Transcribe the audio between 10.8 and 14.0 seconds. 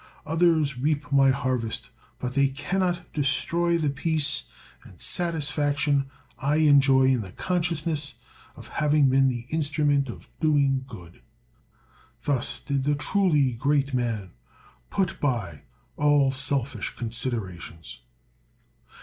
good." Thus did the truly great